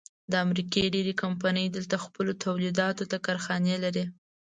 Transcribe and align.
د 0.31 0.33
امریکې 0.45 0.91
ډېرۍ 0.93 1.13
کمپنۍ 1.23 1.65
دلته 1.75 1.95
خپلو 2.05 2.31
تولیداتو 2.43 3.03
ته 3.11 3.17
کارخانې 3.25 3.75
لري. 3.83 4.05